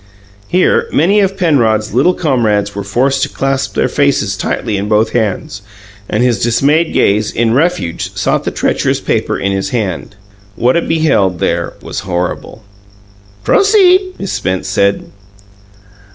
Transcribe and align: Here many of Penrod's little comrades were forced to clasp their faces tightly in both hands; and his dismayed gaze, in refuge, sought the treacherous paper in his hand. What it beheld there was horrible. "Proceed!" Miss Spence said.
Here 0.47 0.87
many 0.91 1.19
of 1.19 1.37
Penrod's 1.37 1.93
little 1.93 2.15
comrades 2.15 2.73
were 2.73 2.83
forced 2.83 3.21
to 3.21 3.29
clasp 3.29 3.75
their 3.75 3.87
faces 3.87 4.35
tightly 4.35 4.75
in 4.75 4.89
both 4.89 5.11
hands; 5.11 5.61
and 6.09 6.23
his 6.23 6.41
dismayed 6.41 6.91
gaze, 6.91 7.29
in 7.29 7.53
refuge, 7.53 8.11
sought 8.17 8.43
the 8.43 8.49
treacherous 8.49 8.99
paper 8.99 9.37
in 9.37 9.51
his 9.51 9.69
hand. 9.69 10.15
What 10.55 10.75
it 10.75 10.87
beheld 10.87 11.37
there 11.37 11.73
was 11.83 11.99
horrible. 11.99 12.63
"Proceed!" 13.43 14.15
Miss 14.17 14.31
Spence 14.31 14.67
said. 14.67 15.11